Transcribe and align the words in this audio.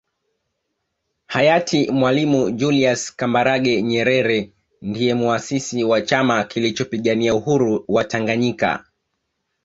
Hayati 1.27 1.91
Mwalimu 1.91 2.51
Julius 2.51 3.15
Kambarage 3.15 3.81
Nyerere 3.81 4.51
ndiye 4.81 5.13
Muasisi 5.13 5.83
wa 5.83 6.01
Chama 6.01 6.43
kilichopigania 6.43 7.35
uhuru 7.35 7.85
wa 7.87 8.03
Tanganyika 8.03 8.85